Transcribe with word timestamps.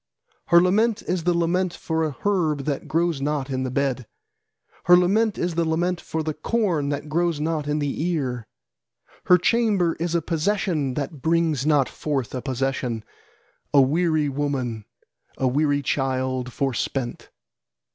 Her 0.47 0.59
lament 0.59 1.03
is 1.03 1.25
the 1.25 1.33
lament 1.37 1.75
for 1.75 2.03
a 2.03 2.15
herb 2.25 2.61
that 2.65 2.87
grows 2.87 3.21
not 3.21 3.51
in 3.51 3.61
the 3.61 3.69
bed, 3.69 4.07
Her 4.85 4.97
lament 4.97 5.37
is 5.37 5.53
the 5.53 5.63
lament 5.63 6.01
for 6.01 6.23
the 6.23 6.33
corn 6.33 6.89
that 6.89 7.07
grows 7.07 7.39
not 7.39 7.67
in 7.67 7.77
the 7.77 8.01
ear. 8.07 8.47
Her 9.25 9.37
chamber 9.37 9.95
is 9.99 10.15
a 10.15 10.21
possession 10.23 10.95
that 10.95 11.21
brings 11.21 11.67
not 11.67 11.87
forth 11.87 12.33
a 12.33 12.41
possession, 12.41 13.03
A 13.75 13.81
weary 13.81 14.27
woman, 14.27 14.85
a 15.37 15.47
weary 15.47 15.83
child, 15.83 16.51
forspent. 16.51 17.29